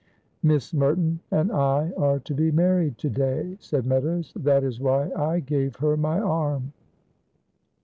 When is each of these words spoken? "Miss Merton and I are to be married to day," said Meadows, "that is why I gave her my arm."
"Miss 0.41 0.73
Merton 0.73 1.19
and 1.29 1.51
I 1.51 1.91
are 1.95 2.17
to 2.21 2.33
be 2.33 2.49
married 2.51 2.97
to 2.97 3.09
day," 3.11 3.55
said 3.59 3.85
Meadows, 3.85 4.33
"that 4.35 4.63
is 4.63 4.79
why 4.79 5.11
I 5.15 5.41
gave 5.41 5.75
her 5.75 5.95
my 5.95 6.19
arm." 6.19 6.73